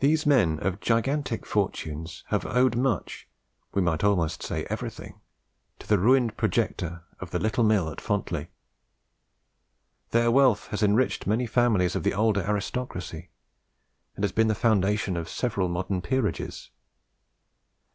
These 0.00 0.26
men 0.26 0.58
of 0.58 0.80
gigantic 0.80 1.46
fortunes 1.46 2.24
have 2.28 2.44
owed 2.44 2.76
much 2.76 3.26
we 3.72 3.80
might 3.80 4.04
almost 4.04 4.42
say 4.42 4.66
everything 4.68 5.18
to 5.78 5.86
the 5.86 5.98
ruined 5.98 6.36
projector 6.36 7.04
of 7.20 7.30
"the 7.30 7.38
little 7.38 7.64
mill 7.64 7.88
at 7.88 8.02
Fontley." 8.02 8.48
Their 10.10 10.30
wealth 10.30 10.66
has 10.66 10.82
enriched 10.82 11.26
many 11.26 11.46
families 11.46 11.96
of 11.96 12.02
the 12.02 12.12
older 12.12 12.42
aristocracy, 12.42 13.30
and 14.14 14.24
has 14.24 14.32
been 14.32 14.48
the 14.48 14.54
foundation 14.54 15.16
of 15.16 15.26
several 15.26 15.70
modern 15.70 16.02
peerages. 16.02 16.68